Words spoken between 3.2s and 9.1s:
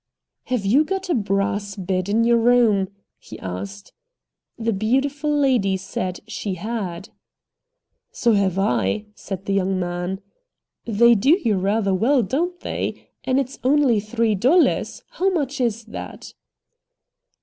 asked. The beautiful lady said she had. "So've I,"